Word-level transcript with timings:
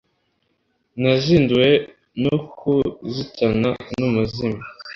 Nazinduwe 1.01 1.69
no 2.23 2.35
kuzitana 2.57 3.69
n'umuzimyi 3.97 4.63